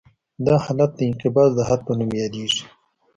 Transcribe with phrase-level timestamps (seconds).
[0.45, 2.61] دا حالت د انقباض د حد په نوم یادیږي